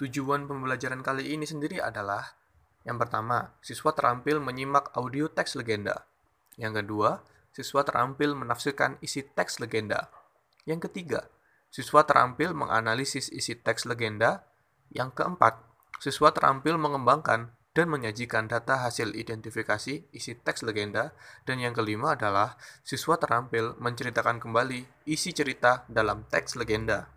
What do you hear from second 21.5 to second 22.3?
yang kelima